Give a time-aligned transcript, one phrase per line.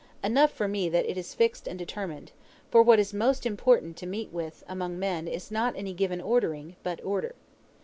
[0.23, 2.31] Enough for me that it is fixed and determined:
[2.71, 6.75] for what is most important to meet with among men is not any given ordering,
[6.81, 7.35] but order.